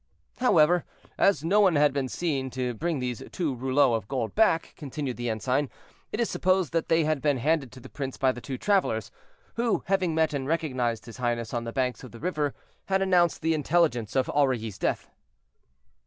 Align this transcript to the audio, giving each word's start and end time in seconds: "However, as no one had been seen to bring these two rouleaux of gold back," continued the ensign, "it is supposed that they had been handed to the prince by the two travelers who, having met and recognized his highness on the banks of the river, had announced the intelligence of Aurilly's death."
"However, 0.39 0.83
as 1.15 1.43
no 1.43 1.59
one 1.59 1.75
had 1.75 1.93
been 1.93 2.09
seen 2.09 2.49
to 2.57 2.73
bring 2.73 2.97
these 2.97 3.21
two 3.31 3.53
rouleaux 3.55 3.93
of 3.93 4.07
gold 4.07 4.33
back," 4.33 4.73
continued 4.75 5.15
the 5.15 5.29
ensign, 5.29 5.69
"it 6.11 6.19
is 6.19 6.27
supposed 6.27 6.73
that 6.73 6.89
they 6.89 7.03
had 7.03 7.21
been 7.21 7.37
handed 7.37 7.71
to 7.73 7.79
the 7.79 7.87
prince 7.87 8.17
by 8.17 8.31
the 8.31 8.41
two 8.41 8.57
travelers 8.57 9.11
who, 9.57 9.83
having 9.85 10.15
met 10.15 10.33
and 10.33 10.47
recognized 10.47 11.05
his 11.05 11.17
highness 11.17 11.53
on 11.53 11.65
the 11.65 11.71
banks 11.71 12.03
of 12.03 12.13
the 12.13 12.19
river, 12.19 12.55
had 12.87 13.03
announced 13.03 13.43
the 13.43 13.53
intelligence 13.53 14.15
of 14.15 14.27
Aurilly's 14.33 14.79
death." 14.79 15.07